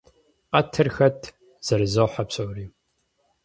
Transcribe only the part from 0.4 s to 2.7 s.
-Къэтыр хэт?!– зэрызохьэ псори.